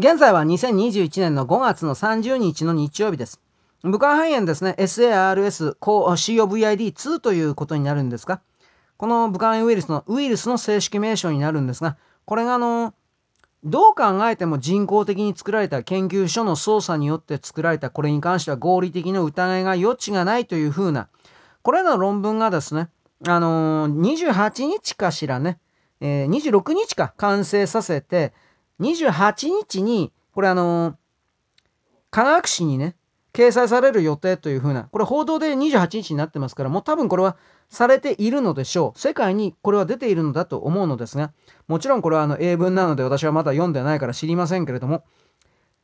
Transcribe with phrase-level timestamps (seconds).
[0.00, 3.38] 現在は2021年の5月の30日の日曜日です。
[3.82, 8.40] 武漢肺炎ですね、SARS、COVID2 ということになるんですが、
[8.96, 12.94] この武漢ウイルスのウイルスの正式名称になるんですが、これがあの、
[13.62, 21.10] どう考えても人工的に作られた研究所の操作によって作られたこれに関しては合理的な疑いが余地がないというふうな、
[21.60, 22.88] これらの論文がですね、
[23.28, 25.58] あのー、28日かしらね、
[26.00, 28.32] えー、26日か完成させて、
[28.80, 30.94] 28日に、これあのー、
[32.10, 32.96] 科学誌にね、
[33.32, 37.36] 掲載される予定というふうな、これ報道で28日になってますから、もう多分これは
[37.68, 38.98] されているのでしょう。
[38.98, 41.32] 世界にこれは出ているのだと思うのですが、
[41.68, 45.04] もちろんこれはあの英文なので私はまだ読んでないから知りませんけれども、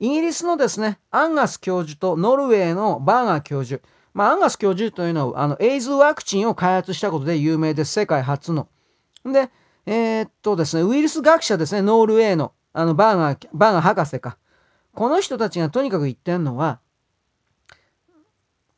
[0.00, 3.82] イギリスのですね、アンガス教授とノルウェーのバーガー教授、
[4.14, 7.92] まあ、アンガス教授というのは、あの、エイズワクチンを開発したことで有名です。
[7.92, 8.68] 世界初の。
[9.24, 9.50] で、
[9.86, 14.38] えー、っとですね、ウイルス学者ですね、ノルウェーの、あの、バーガー、バーガー博士か。
[14.94, 16.80] この人たちがとにかく言ってんのは、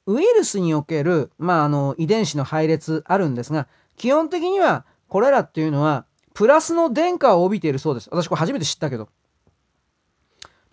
[0.06, 8.09] ウイルスにおける、まあ、あの、遺伝子の配列あるんですが、基本的には、これらっていうのは、プラスの電荷を帯びているそうです。
[8.11, 9.09] 私これ初めて知ったけど。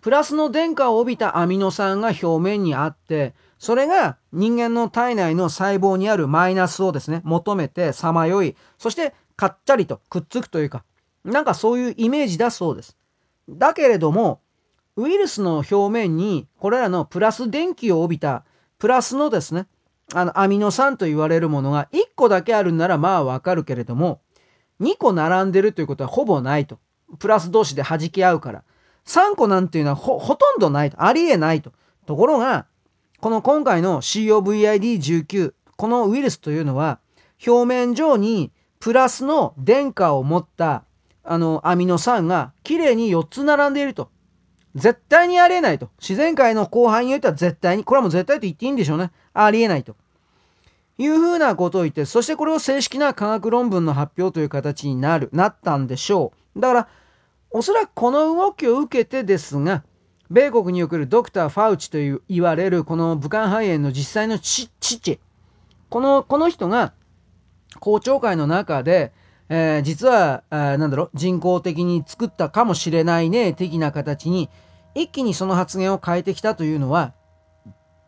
[0.00, 10.84] プラスの電荷を帯びたアミノ酸が表面にあって、それが人間の体内の細胞にあるマイナスをですね、求めてさまよい、そしてかっちゃりとくっつくというか、
[11.24, 12.97] なんかそういうイメージだそうです。
[13.48, 14.40] だけれども、
[14.96, 18.44] ウイルスの表面にこれらのプラス電気を帯びた
[18.78, 19.66] プラスのですね、
[20.12, 24.20] あの、アミノ酸と言われるものが1個だけあるならまあわかるけれども、
[24.80, 26.78] 2個並んでるということはほぼないと。
[27.18, 28.64] プラス同士で弾き合うから。
[29.06, 31.02] 3個なんていうのはほ、ほとんどないと。
[31.02, 31.72] ありえないと。
[32.06, 32.66] ところが、
[33.20, 37.00] この今回の COVID-19、このウイルスというのは、
[37.46, 40.84] 表面上にプラスの電荷を持った
[41.30, 44.10] あのアミノ酸がきれいに4つ並んでいると。
[44.74, 45.90] 絶対にありえないと。
[46.00, 49.10] 自然界の後半においては絶対に、これはもう絶対と言っていいんでしょうね。
[49.34, 49.96] ありえないと。
[50.98, 56.60] いうふうなことを言って、そしてこれを正式な科学論文の発表という形になる、なったんでしょう。
[56.60, 56.88] だから、
[57.50, 59.84] おそらくこの動きを受けてですが、
[60.30, 65.20] 米国におけるドクター・ファウチという言われるこの武漢肺炎の実際の父、
[65.88, 66.92] この、この人が
[67.80, 69.12] 公聴会の中で、
[69.50, 74.50] えー、実は、なんだろう、人工的に作ったかもしれないね、的な形に、
[74.94, 77.14] 一気にその発言を変えてきたというのは、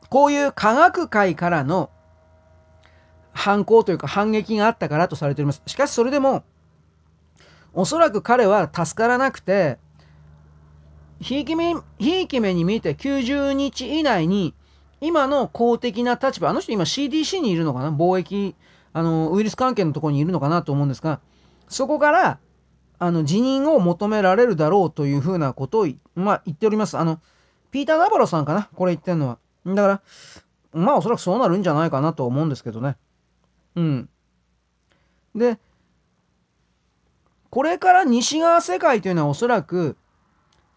[0.09, 1.91] こういう科学界からの
[3.33, 5.63] 反抗というか反撃があったからとされております。
[5.67, 6.43] しかしそれでも、
[7.73, 9.79] おそらく彼は助からなくて、
[11.21, 14.55] ひいき目、ひいき目に見て90日以内に、
[15.01, 17.91] 今の公的な立場、あの人今 CDC にいるのかな？
[17.91, 18.57] 貿易、
[18.93, 20.63] あの、ウイルス関係のところにいるのかな？
[20.63, 21.21] と思うんですが、
[21.71, 22.39] そこから、
[22.99, 26.99] あの、辞任を求められるだろうというふうなことを、まあ、言っております。
[26.99, 27.19] あの、
[27.71, 28.69] ピーター・ナバロさんかな？
[28.75, 29.39] これ言ってんのは。
[29.65, 30.03] だから、
[30.73, 32.97] まあ、おそらくそうなるんじゃないかなと思うんですけどね。
[33.77, 34.09] うん。
[35.35, 35.59] で、
[37.49, 39.97] これから西側世界というのはおそらく、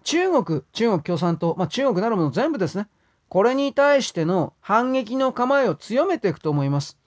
[0.03, 2.87] 中国、中国共産党、まあ、中国なるもの全部ですね。
[3.29, 6.99] これに対しての反撃の構えを強めていくと思います。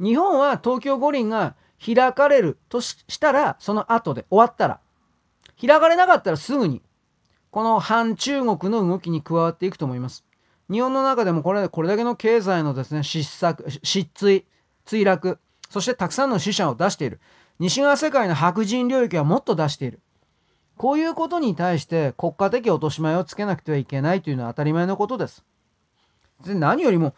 [0.00, 4.80] 日本は東京五輪が開かれるとしたら、その後で終わったら、
[5.60, 6.82] 開かれなかったらすぐに、
[7.50, 10.24] この反中国の動きに加わっていくと思います。
[10.70, 14.44] 日本の中でもこれ、これだけの経済のですね、失策、失墜、
[14.86, 15.38] 墜落、
[15.70, 17.20] そしてたくさんの死者を出している。
[17.58, 20.00] 西側世界の白人領域はもっと出している。
[20.76, 25.44] こういうことに対して国家的落とし前をつけなくてはいけないというのは当たり前のことです。
[26.44, 27.14] で何よりも、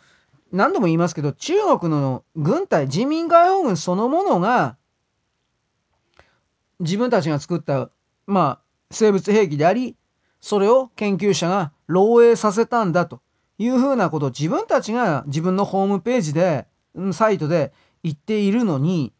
[0.52, 4.76] 何度も言いますけど、中国の軍隊、人民解放軍そのものが、
[6.80, 7.90] 自分たちが作った、
[8.26, 9.96] まあ、生物兵器であり、
[10.40, 13.20] それを研究者が漏洩させたんだと
[13.58, 16.66] いうふうなことを自分たちが自分のホームページで、
[17.12, 19.12] サイトで言っているのに、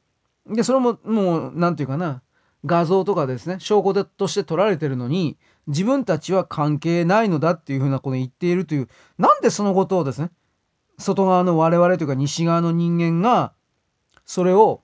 [0.46, 2.22] で、それももう、なんていうかな、
[2.64, 5.36] 画像とかですね、証拠として取られてるのに、
[5.66, 8.88] 自分たちは関係ないのだっていうふうなことを言っているという、
[9.18, 10.30] なんでそのことをですね、
[10.98, 13.52] 外側の我々というか西側の人間が、
[14.24, 14.82] それを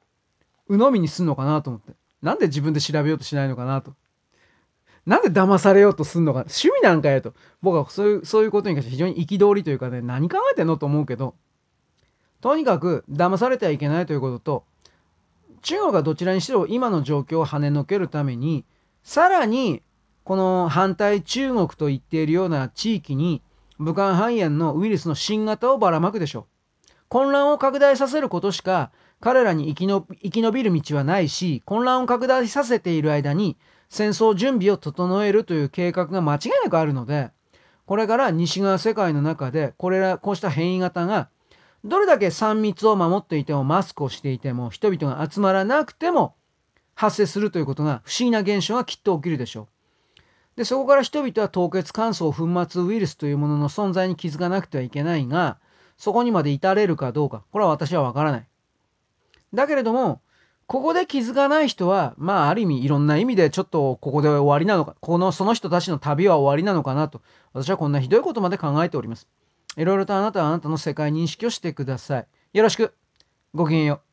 [0.69, 1.93] 鵜呑みにすんのかなと思って。
[2.23, 3.95] なんで自分で調べようとしないのかなと。
[5.07, 6.41] なんで騙されようとすんのか。
[6.41, 7.35] 趣味なんかやと。
[7.61, 11.35] 僕はそういう、そういうことに関して非常に憤りというかね、何考えてんのと思うけど、
[12.41, 14.65] とにかく騙されてはいけないということと、
[15.63, 18.65] 中国がどちらにしろ今の状況を跳ねのけるために、
[19.03, 19.83] さらに
[20.25, 23.43] この反対中国と言っているような地域に
[23.79, 26.47] 武漢肺炎のウイルスの新型をばらまくでしょ
[26.89, 26.93] う。
[27.09, 28.91] 混乱を拡大させることしか
[29.21, 33.57] 彼らに生きの生き延びる道はないし、混乱を拡大させている間に
[33.89, 37.31] 戦争準備を整えるという計画が間違いなくあるので、
[37.85, 41.29] これから西側世界の中で、これら、こうした変異型が、
[41.85, 46.35] どれだけ3密を守っていても、マスクをしていても、人々が集まらなくても、
[46.95, 49.69] 発生するということが、不思議な現象がきっと起きるでしょう。
[50.57, 55.59] で、そこから人々は凍結乾燥粉末ウイルスというものの存在に気づかなくてはいけないが、
[55.97, 58.47] そこにまで至れるかどうか、これは私はわからない。
[59.55, 60.21] だけれども、
[60.67, 67.21] ここで気づかない人は、まあ、ある意味、いろんな意味でちょっとここで終わりなのか、この、その人たちの旅は終わりなのかなと、
[67.53, 69.29] 私はこんなひどいことまで考えております。
[69.77, 72.27] いろいろとあなたはあなたの世界認識をしてください。
[72.53, 72.95] よろしく。
[73.55, 74.12] ごきげんよう。